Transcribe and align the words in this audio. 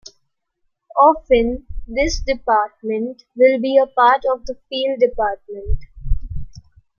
Often, 0.99 1.67
this 1.87 2.21
department 2.21 3.21
will 3.35 3.61
be 3.61 3.77
a 3.77 3.85
part 3.85 4.23
of 4.33 4.47
the 4.47 4.55
field 4.67 4.99
department. 4.99 5.77